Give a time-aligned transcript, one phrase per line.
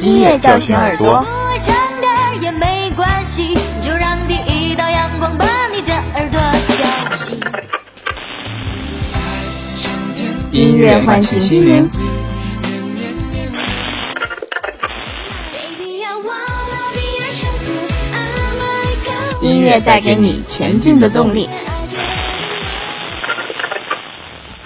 [0.00, 1.24] 音乐叫醒耳朵。
[10.50, 11.90] 音乐唤醒心灵。
[19.40, 21.48] 音乐带给你前进的动力。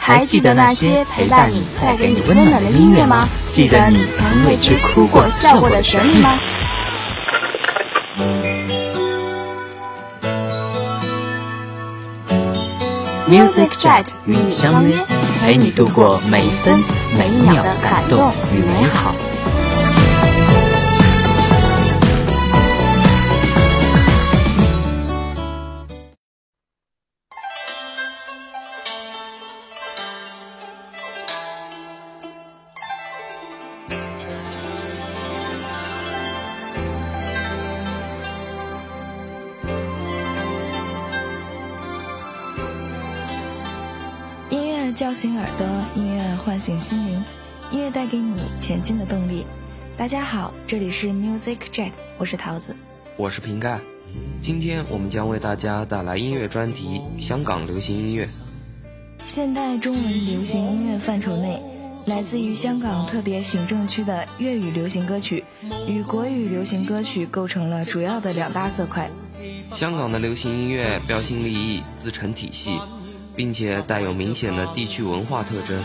[0.07, 3.29] 还记得那些陪伴你、带给你温暖的音乐吗？
[3.51, 6.39] 记得你曾为之哭过、笑过的旋律吗
[13.29, 15.05] ？Music Jet 与你相约，
[15.41, 16.79] 陪你度过每一分
[17.19, 19.13] 每一秒的感动与美好。
[48.07, 49.45] 带给你前进的动力。
[49.97, 52.77] 大家好，这里是 Music Jack，我是桃子，
[53.17, 53.81] 我是瓶盖。
[54.41, 58.27] 今天我们将为大家带来音乐专题《香港流行音乐》。
[59.25, 61.61] 现代中文流行音乐范畴内，
[62.07, 65.43] 来自于香港特别行政区的粤语流行歌曲
[65.89, 69.11] 与国语流行歌曲构成了主要的两大色块。
[69.73, 72.79] 香港的流行音乐标新立异，自成体系。
[73.37, 75.79] 并且带有明显的地区文化特征。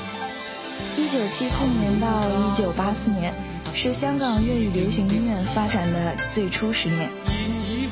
[0.97, 3.33] 一九七四年到一九八四年
[3.73, 7.09] 是香港粤语流行音乐发展的最初十年，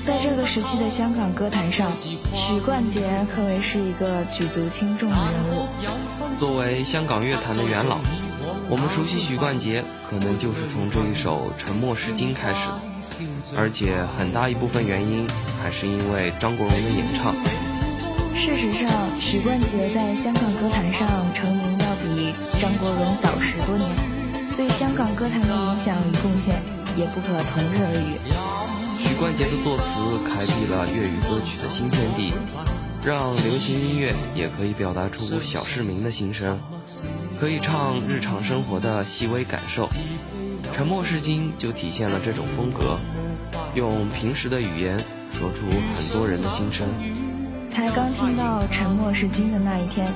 [0.03, 1.91] 在这个时期的香港歌坛上，
[2.33, 3.01] 许冠杰
[3.33, 5.67] 可谓是一个举足轻重的人物。
[6.37, 7.97] 作为香港乐坛的元老，
[8.69, 15.27] 我们熟悉许冠杰，可能就是从这一首《沉默是金》开始的，而且很大一部分原因
[15.61, 17.33] 还是因为张国荣的演唱。
[18.35, 18.89] 事实上，
[19.19, 21.88] 许冠杰在香港歌坛上成名要
[22.33, 23.89] 比张国荣早十多年，
[24.55, 26.61] 对香港歌坛的影响与贡献
[26.95, 28.19] 也不可同日而语。
[28.99, 32.33] 许冠杰的作词开辟了粤语歌曲的新天地，
[33.03, 36.59] 让流行音乐也可以表达出小市民的心声，
[37.39, 39.87] 可以唱日常生活的细微感受。
[40.73, 42.99] 《沉默是金》就体现了这种风格，
[43.73, 44.99] 用平时的语言
[45.33, 45.65] 说出
[45.95, 46.87] 很多人的心声。
[47.69, 50.11] 才刚听到“沉默是金”的那一天，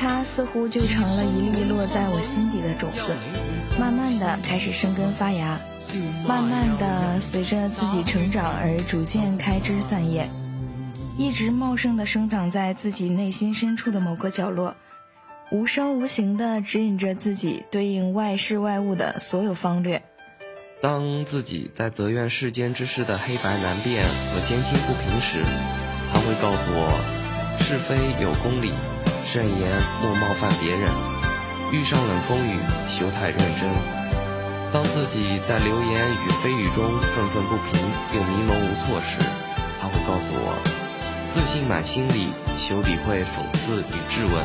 [0.00, 3.14] 它似乎就成了一粒落在我心底的种子，
[3.78, 5.60] 慢慢的开始生根发芽，
[6.26, 10.26] 慢慢的随着自己成长而逐渐开枝散叶，
[11.18, 14.74] 一直茂盛的生长在自己内心深处的某个角落，
[15.52, 20.02] 无声无形的指引着自己对应外事外物的所有方略。
[20.80, 25.44] 当自己在责怨世间之事的黑白难辨和艰辛不平时。
[26.10, 26.88] 他会告诉我，
[27.60, 28.72] 是非有公理，
[29.32, 29.70] 慎言
[30.02, 30.90] 莫冒犯别人。
[31.70, 32.58] 遇上冷风雨，
[32.88, 33.70] 休太认真。
[34.72, 37.80] 当自己在流言与蜚语中愤愤不平
[38.12, 39.20] 又迷茫无措时，
[39.80, 40.58] 他会告诉我，
[41.32, 42.26] 自信满心里，
[42.58, 44.44] 休理会讽刺与质问，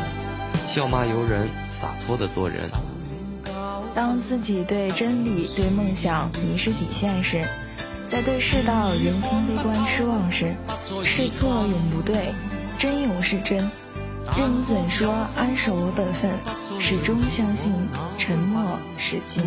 [0.68, 2.59] 笑骂由人，洒脱的做人。
[3.96, 7.44] 当自己对真理、对梦想迷失底线时。
[8.07, 10.53] 在对世道人心悲观失望时，
[11.03, 12.35] 是错永不对，
[12.78, 13.67] 真永是真。
[14.34, 16.31] 任你怎说，安守我本分，
[16.80, 17.72] 始终相信
[18.18, 19.44] 沉默是金。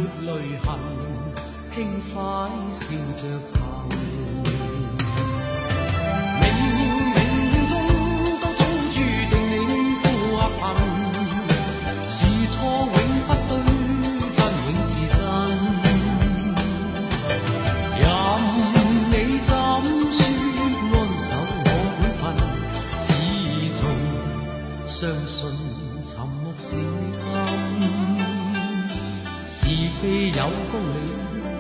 [29.60, 29.66] 是
[30.00, 30.40] 非有
[30.70, 31.10] 公理，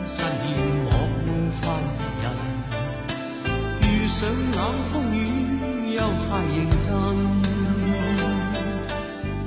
[0.06, 0.22] 实现
[0.88, 0.94] 枉
[1.60, 1.64] 法
[2.22, 2.24] 人。
[3.82, 4.58] 遇上冷
[4.92, 5.20] 风雨，
[5.94, 6.80] 又太认真。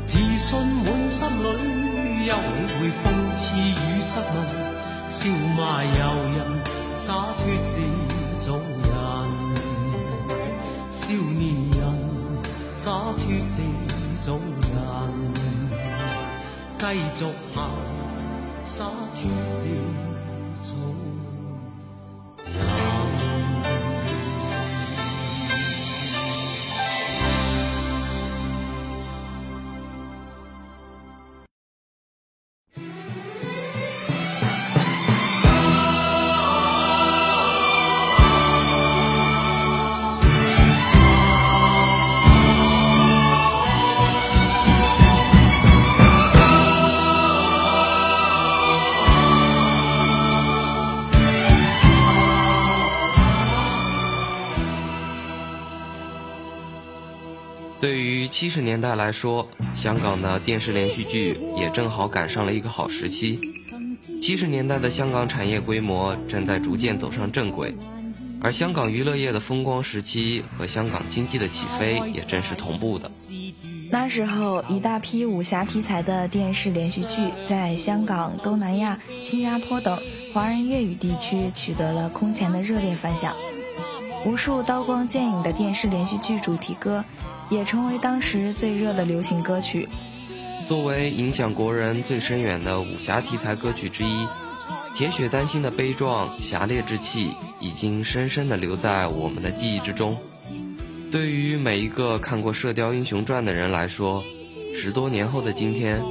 [0.06, 0.50] 自信
[0.84, 1.46] 满心里，
[2.26, 2.36] 又理
[2.76, 3.02] 会讽
[3.38, 3.72] 刺与
[4.10, 4.36] 质问。
[5.08, 5.20] 笑
[5.58, 5.90] 骂由
[6.36, 6.38] 人，
[6.98, 7.78] 洒脱地
[8.38, 8.92] 做人。
[10.92, 11.00] 少
[11.40, 11.80] 年人，
[12.76, 13.24] 洒脱
[13.56, 13.60] 地
[14.20, 14.70] 做人。
[16.78, 16.84] 继
[17.16, 17.20] 续
[17.54, 18.01] 行。
[18.82, 19.30] 那天。
[19.30, 20.11] 你
[58.52, 63.40] 十年代来说，香港的电视连续剧也正好赶上了一个好时期。
[64.22, 67.74] 七十年代的香港产业规模正在逐渐走上正轨，
[68.42, 73.10] 而香港娱乐业的风光时期和香港经济的起飞也正是同步的。
[73.90, 79.98] 那时候，一大批武侠题材的电视连续剧在香港、东南亚、新加坡等
[80.34, 83.34] 华人粤语地区取得了空前的热烈反响。
[84.26, 87.04] 无数刀光剑影的电视连续剧主题歌，
[87.52, 89.88] 也成为当时最热的流行歌曲。
[90.68, 94.08] 作为影响国人最深远的武侠题材歌曲之一，
[94.96, 100.18] 《铁血丹心》的悲壮侠烈之气，已经深深地留在我们的记忆之中。
[101.12, 104.24] 对于每一个看过《射雕英雄传》的人来说，
[104.74, 106.02] 十多年后的今天，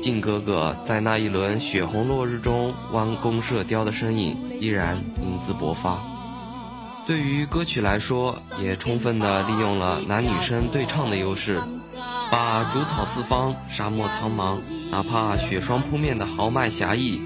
[0.00, 6.00] 靖哥哥在那一轮血红落日中弯弓射雕的身影，依然英姿勃发。
[7.06, 11.62] 对于歌曲来说，也充分地利用了男女生对唱的优势，
[12.30, 14.58] 把竹草四方、沙漠苍茫，
[14.90, 17.20] 哪怕雪霜扑面的豪迈侠义，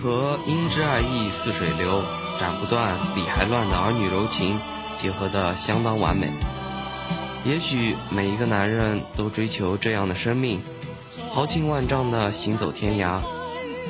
[0.00, 2.04] 和英之爱意似水流、
[2.38, 4.60] 斩不断理还乱的儿女柔情
[4.96, 6.30] 结合得相当完美。
[7.44, 10.60] 也许每一个男人都追求这样的生命，
[11.32, 13.20] 豪情万丈地行走天涯，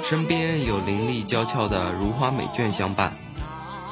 [0.02, 3.14] 身边有伶俐娇俏的如花美眷相伴。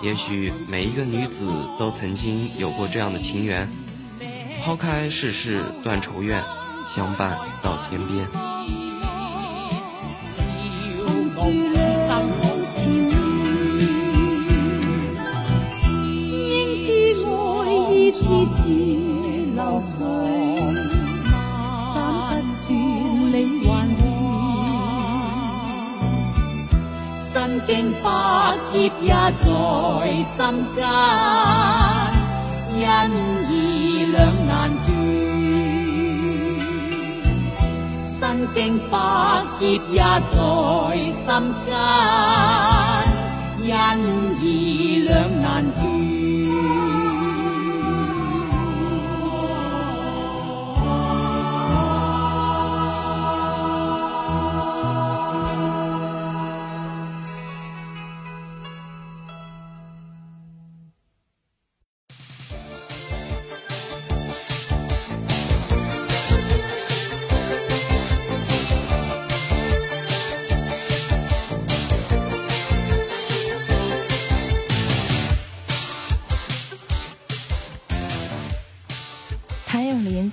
[0.04, 1.48] 也许每一个女子
[1.78, 3.66] 都曾经有过这样的情缘，
[4.62, 6.44] 抛开世事断愁怨，
[6.86, 8.22] 相伴到天边。
[27.66, 28.06] 经百
[28.72, 29.46] 劫也在
[30.24, 30.38] 心
[30.74, 30.78] 间，
[32.76, 32.82] 因
[33.50, 33.52] 义
[34.06, 34.16] 两
[34.46, 34.52] 难
[34.84, 34.88] 断。
[38.04, 38.14] 身
[38.54, 38.56] 经
[38.90, 38.92] 百
[39.58, 40.36] 劫也在
[41.10, 41.26] 心
[41.66, 41.68] 间，
[43.62, 43.68] 因
[44.42, 44.44] 义
[45.08, 45.12] 两
[45.42, 46.13] 难断。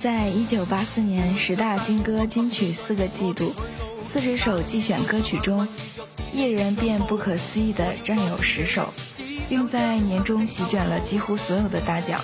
[0.02, 3.54] 在一九八四年十大金歌金曲四个季度，
[4.02, 5.68] 四十首季选歌曲中，
[6.32, 8.92] 一人便不可思议的占有十首，
[9.48, 12.20] 并在年终席卷了几乎所有的大奖，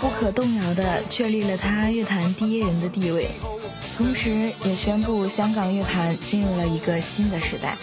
[0.00, 3.32] 不可动摇的确立了他乐坛第一人的地位，
[3.98, 7.76] 同时也宣布香港乐坛进入了一个新的时代。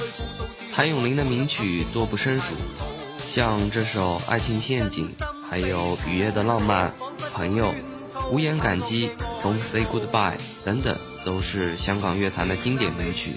[0.74, 2.56] 谭咏麟的名曲多不胜数，
[3.28, 5.10] 像这首《爱情陷阱》，
[5.50, 6.90] 还有《雨夜的浪漫》，
[7.34, 7.74] 朋友。
[8.34, 9.12] 无言感激
[9.44, 13.36] ，Don't say goodbye，等等，都是香港乐坛的经典名曲。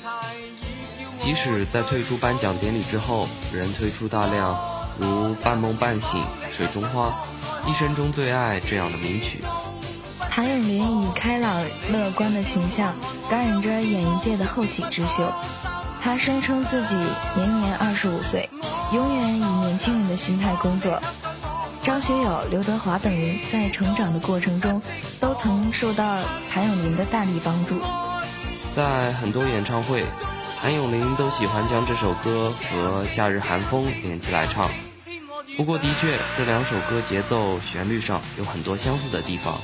[1.18, 4.58] 即使在退出颁奖典礼之后，仍推出大量
[4.98, 6.18] 如《半梦半醒》
[6.50, 7.14] 《水中花》
[7.70, 9.42] 《一生中最爱》这样的名曲。
[10.30, 11.62] 谭咏麟以开朗
[11.92, 12.94] 乐观的形象
[13.28, 15.30] 感染着演艺界的后起之秀。
[16.02, 16.94] 他声称自己
[17.34, 18.48] 年年二十五岁，
[18.94, 21.02] 永远以年轻人的心态工作。
[21.86, 24.82] 张学友、刘德华等人在成长的过程中，
[25.20, 27.80] 都曾受到谭咏麟的大力帮助。
[28.74, 30.04] 在很多演唱会，
[30.60, 34.68] 谭咏麟都喜欢将这首歌和《夏日寒风》连起来唱。
[35.56, 39.56] 不过，的确，这两首歌节奏、旋律上有很多相似的地方。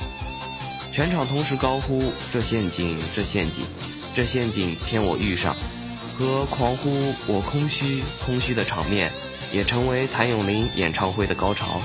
[0.93, 3.65] 全场同时高呼“这陷阱，这陷阱，
[4.15, 5.53] 这陷阱骗我遇上”，
[6.17, 9.11] 和狂呼“我空虚，空虚”的场面，
[9.51, 11.81] 也成为谭咏麟演唱会的高潮。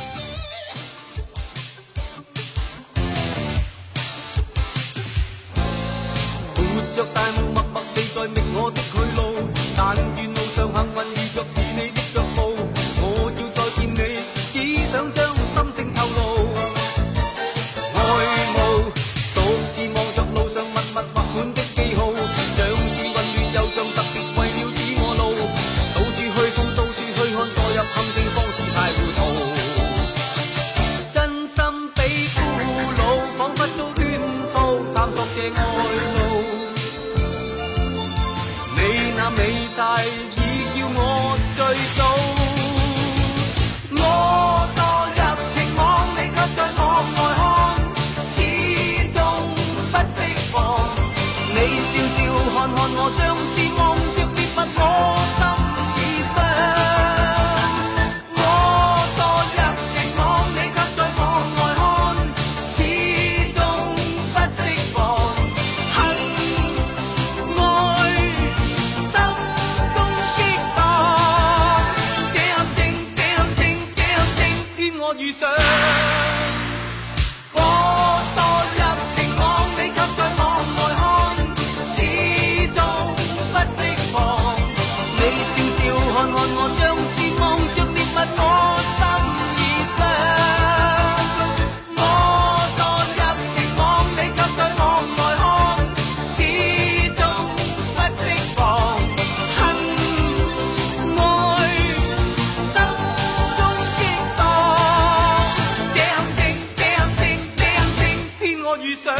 [108.82, 109.14] 遇上。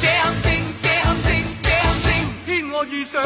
[0.00, 0.10] 這陷
[0.42, 0.46] 阱，
[0.82, 1.26] 這陷阱，
[1.62, 1.72] 這陷
[2.04, 2.08] 阱，
[2.46, 3.22] 騙我遇上。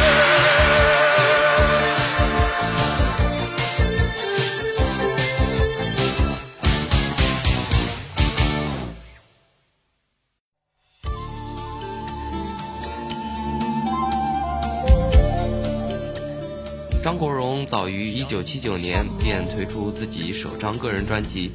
[17.01, 21.51] 张国荣早于1979年便推出自己首张个人专辑，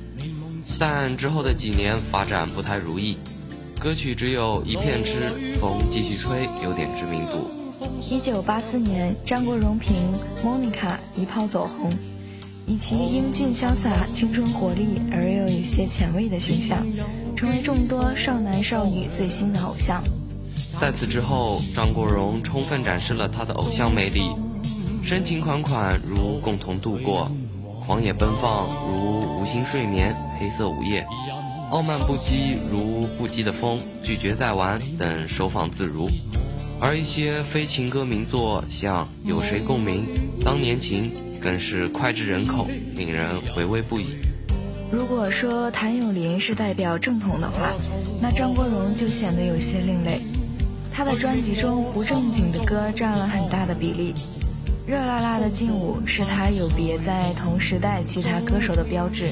[0.85, 3.17] 但之后的几年发展不太如意，
[3.79, 7.49] 歌曲只有一片痴，风继续吹，有点知名度。
[8.01, 9.95] 一九八四年，张国荣凭
[10.45, 11.89] 《Monica》一炮走红，
[12.67, 16.85] 以其英俊潇洒、青春活力而又有些前卫的形象，
[17.33, 20.03] 成为众多少男少女最新的偶像。
[20.81, 24.29] 在此之后，张国荣充分展示了他的偶像魅力，
[25.01, 27.31] 深情款款如《共同度过》，
[27.85, 30.13] 狂野奔放如《无心睡眠》
[30.43, 31.01] 《黑色午夜》，
[31.71, 36.09] 傲慢不羁如《不羁的风》《拒绝再玩》等收放自如。
[36.81, 40.05] 而一些非情歌名作，像《有谁共鸣》
[40.43, 41.05] 《当年情》，
[41.41, 44.07] 更是脍炙人口，令人回味不已。
[44.91, 47.71] 如果说谭咏麟是代表正统的话，
[48.21, 50.19] 那张国荣就显得有些另类。
[50.91, 54.13] 他的专辑中不正经的歌占了很大的比例，
[54.85, 59.29] 热辣辣的劲舞是他有别在同时代其他歌手的标志。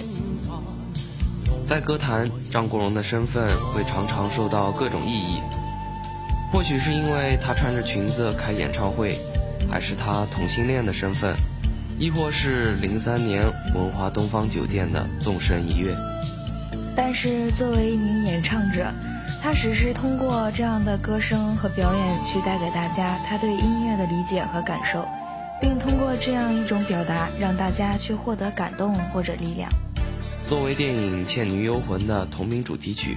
[1.71, 5.39] 在歌坛，张国荣的身份会常常受到各种异议，
[6.51, 9.17] 或许是因为他穿着裙子开演唱会，
[9.69, 11.33] 还是他同性恋的身份，
[11.97, 15.95] 亦或是零三年文华东方酒店的纵身一跃。
[16.93, 18.91] 但是作为一名演唱者，
[19.41, 25.07] 他只是通过这样的歌声和表演去带给大家他对音乐的理解和感受，
[25.61, 29.71] 并通过这样一种表达让大家去获得感动或者力量。
[30.51, 33.15] 作为电影《倩女幽魂》的同名主题曲，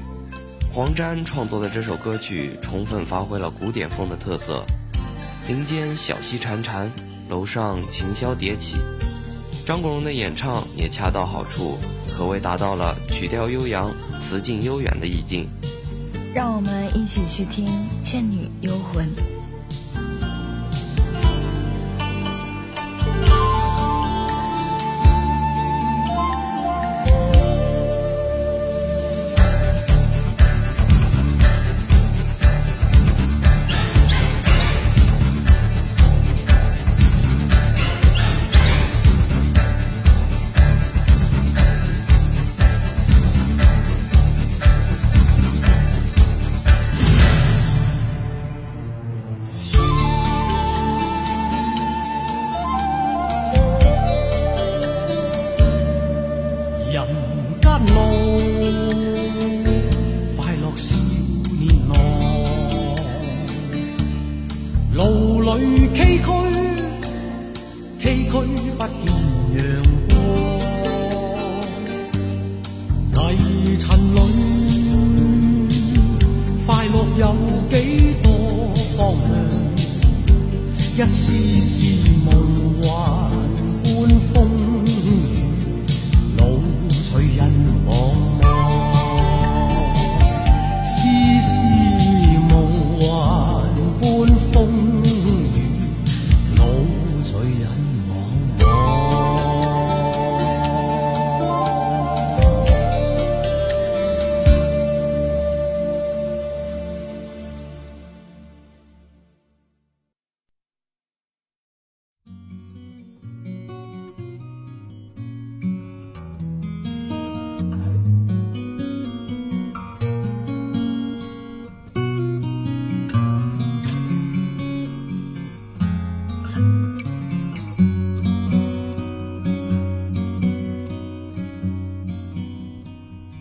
[0.72, 4.64] 黄沾创作的这首歌曲充分发挥了古典风的特色，
[5.48, 6.88] 林间小溪潺潺，
[7.28, 8.76] 楼上琴箫迭起，
[9.66, 11.76] 张国荣的演唱也恰到好处，
[12.16, 15.48] 可谓达到了曲调悠扬、词境悠远的意境。
[16.32, 17.66] 让我们一起去听
[18.04, 19.04] 《倩女幽魂》。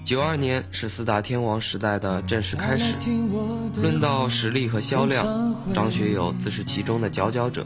[0.03, 2.97] 九二年是四大天王时代的正式开始。
[3.77, 7.65] 论到实力和销量，张学友自是其中的佼佼者。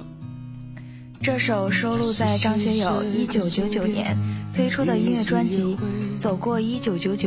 [1.19, 4.15] 这首收录在张学友1999年
[4.53, 5.75] 推出的音乐专辑
[6.19, 7.17] 《走过1999》，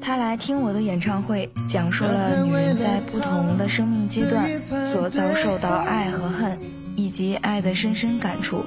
[0.00, 4.50] 他来听我的演唱会，讲述了女人在不同的生命阶段
[4.84, 6.81] 所遭受到爱和恨，以
[7.12, 8.64] 及爱的深深感触，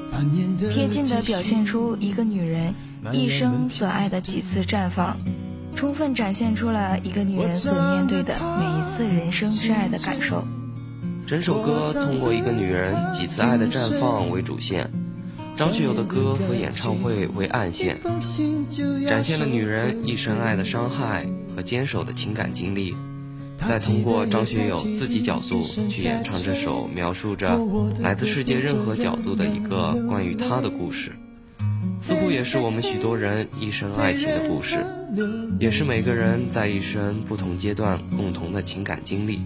[0.71, 2.73] 贴近地表现出一个女人
[3.11, 5.17] 一生所爱的几次绽放，
[5.75, 10.45] 充分展现出了一个女人所面对的每一次人生之爱的感受。
[11.25, 14.91] 整首歌通过一个女人几次爱的绽放为主线，
[15.57, 17.97] 张学友的歌和演唱会为暗线，
[19.07, 21.25] 展现了女人一生爱的伤害
[21.55, 22.95] 和坚守的情感经历，
[23.57, 27.59] 再通过张学友自己角度去演唱这首描述着
[27.99, 31.11] 来自世界任何角度的一个关于他的故事，
[31.99, 34.85] 似乎也是我们许多人一生爱情的故事，
[35.59, 39.41] 也是每个人在一生不同阶段共同的情感经历。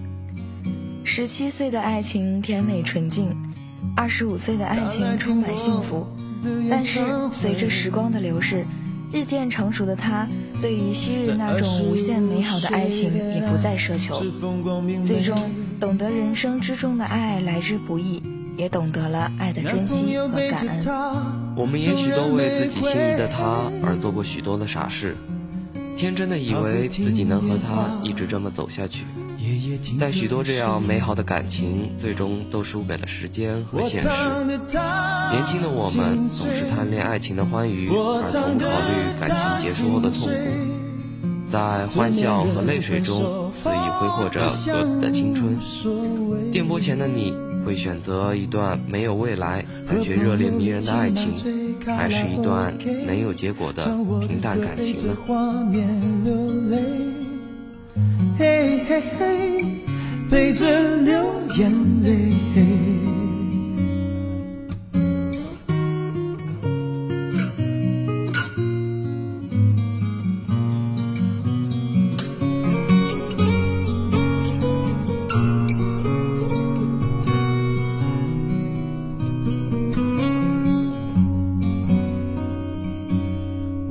[1.03, 3.35] 十七岁的爱情甜美纯净，
[3.95, 6.05] 二十五岁的爱情充满幸福。
[6.69, 7.01] 但是
[7.31, 8.65] 随着时光的流逝，
[9.11, 10.27] 日渐成熟的他，
[10.61, 14.19] 对于昔日那种无限美好的爱情也不再奢求。
[15.03, 15.37] 最终
[15.79, 18.21] 懂得人生之中的爱来之不易，
[18.57, 20.85] 也懂得了爱的珍惜和感恩。
[21.55, 25.15] 我们也许都为自己心仪的他而做过许多的傻事，
[25.97, 29.05] 天真的以为自己能和他一直这么走下去。
[29.99, 34.07] 但许多这样美好的感情，最终都输给了时间和现实。
[35.31, 40.29] 年轻的我们总是贪恋爱情的欢愉，而从不考虑感情结束后的痛苦，
[41.47, 45.57] 在欢笑和泪水中肆意挥霍着各自的青春。
[46.51, 47.33] 电波前的你
[47.65, 51.33] 会选择一段没有未来但却热烈迷人的爱情，
[51.85, 53.85] 还是一段能有结果的
[54.27, 55.15] 平淡感情呢？
[58.39, 59.65] 嘿嘿嘿，
[60.31, 60.65] 陪着
[60.99, 61.13] 流
[61.57, 61.69] 眼
[62.01, 62.33] 泪。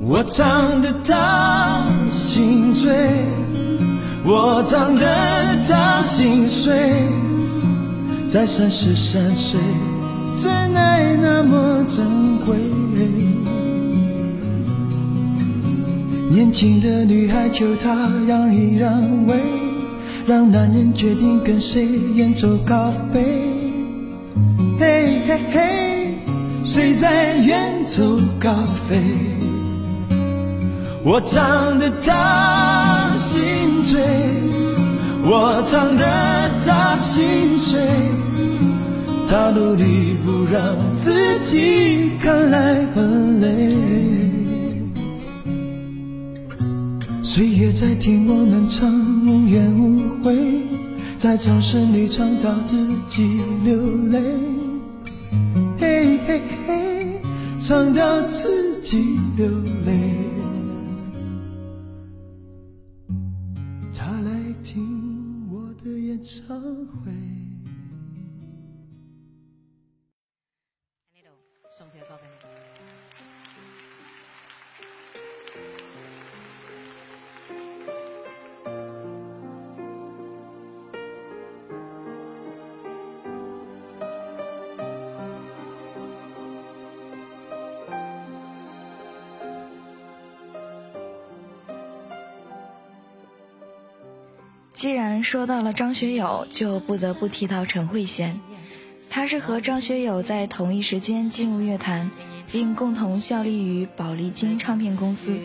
[0.00, 1.38] 我唱的他。
[4.31, 5.07] 我唱得
[5.67, 6.71] 他心碎，
[8.29, 9.59] 在三十三岁，
[10.37, 12.59] 真爱那么珍贵。
[16.29, 19.35] 年轻的女孩求他让一让位，
[20.27, 23.51] 让男人决定跟谁远走高飞。
[24.79, 26.19] 嘿嘿嘿，
[26.67, 28.03] 谁在远走
[28.38, 28.53] 高
[28.87, 29.01] 飞？
[31.03, 32.88] 我唱得他
[33.18, 34.00] 心醉，
[35.24, 36.04] 我唱的
[36.64, 37.81] 他心碎，
[39.28, 41.12] 他努力不让自
[41.44, 43.76] 己看来很累。
[47.22, 48.88] 岁月在听我们唱
[49.26, 50.62] 无怨无悔，
[51.18, 52.76] 在掌声里唱到自
[53.07, 53.76] 己流
[54.11, 54.20] 泪。
[55.76, 57.20] 嘿嘿嘿，
[57.59, 59.46] 唱到自己流
[59.85, 60.28] 泪。
[66.22, 67.58] 忏悔。
[94.79, 98.35] 既然说到了张学友，就不得不提到陈慧娴。
[99.11, 102.12] 她是和张学友在同一时间进入乐坛，
[102.53, 105.37] 并共同效力于宝丽金唱片公司。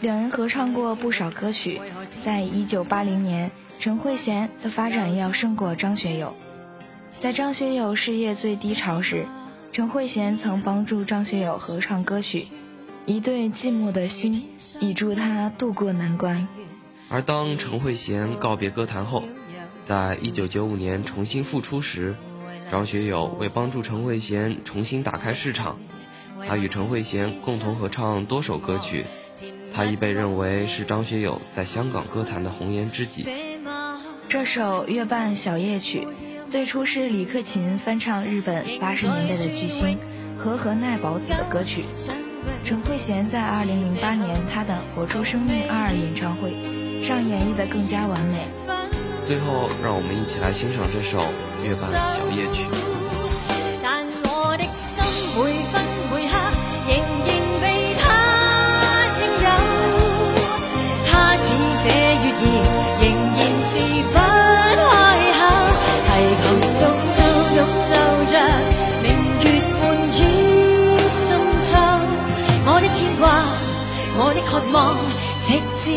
[0.00, 1.80] 两人合唱过不少歌曲。
[2.06, 6.32] 在一九八零年，陈慧娴的发展要胜过张学友。
[7.18, 9.26] 在张学友事业最低潮时，
[9.72, 12.42] 陈慧娴曾帮助张学友合唱歌曲
[13.04, 16.46] 《一对寂寞的心》，以助他渡过难关。
[17.12, 19.24] 而当陈慧娴告别歌坛后，
[19.84, 22.16] 在一九九五年重新复出时，
[22.70, 25.78] 张学友为帮助陈慧娴重新打开市场，
[26.48, 29.04] 他与陈慧娴共同合唱多首歌曲，
[29.74, 33.30] 他已被认为是张学友在香港歌坛的红颜知己。
[34.30, 36.08] 这首《月半小夜曲》
[36.48, 39.98] 最初是李克勤翻唱日本八十年代的巨星
[40.38, 41.84] 和和奈保子的歌曲。
[42.64, 46.54] 陈慧娴在2008年她的《活出生命二》演唱会
[47.02, 48.38] 上演绎的更加完美。
[49.26, 51.18] 最后，让我们一起来欣赏这首
[51.62, 52.62] 《月半小夜曲》。
[53.82, 55.02] 但我的心
[55.34, 56.38] 每分每刻
[56.86, 56.94] 仍
[57.26, 57.28] 然
[57.60, 57.64] 被
[57.98, 58.04] 他。
[59.18, 59.46] 占有，
[61.10, 61.12] 他
[61.42, 61.44] 似
[61.82, 62.46] 这月儿
[63.02, 63.74] 仍然是
[64.10, 64.16] 不
[64.78, 64.94] 开
[65.34, 65.42] 口，
[66.06, 66.44] 提琴
[66.78, 67.18] 独奏
[67.50, 67.58] 独
[67.90, 67.92] 奏
[68.30, 68.34] 着
[69.02, 69.06] 明
[69.42, 69.44] 月
[69.80, 70.16] 半倚
[71.10, 71.20] 深
[71.62, 71.70] 秋，
[72.64, 73.22] 我的牵挂，
[74.18, 74.80] 我的渴望，
[75.42, 75.90] 直至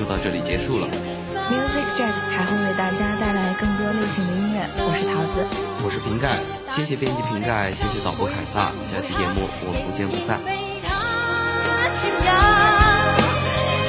[0.00, 0.88] 就到这里结束了。
[1.52, 4.64] Music jack 还会为大家带来更多类型的音乐。
[4.78, 5.44] 我是桃子
[5.84, 6.38] 我是瓶盖
[6.70, 10.40] 谢谢编辑瓶盖谢谢导播凯撒下期节目我们不见不散。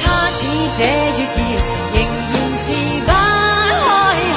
[0.04, 0.44] 他似
[0.76, 1.56] 这月儿
[1.96, 3.16] 仍然是不开
[3.72, 4.28] 口提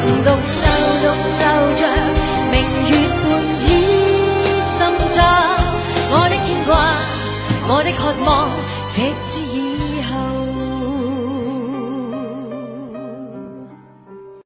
[0.00, 0.64] 琴独奏
[1.04, 1.44] 独奏
[1.76, 1.84] 着
[2.48, 2.56] 明
[2.88, 2.96] 月
[3.60, 3.68] 倚
[6.08, 6.72] 我的牵挂
[7.68, 8.48] 我的渴望
[8.88, 8.96] 直
[9.28, 9.43] 至